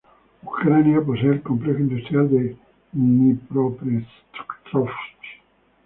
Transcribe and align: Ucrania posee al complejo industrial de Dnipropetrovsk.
Ucrania 0.43 0.99
posee 0.99 1.29
al 1.29 1.43
complejo 1.43 1.77
industrial 1.79 2.27
de 2.31 2.55
Dnipropetrovsk. 2.91 4.97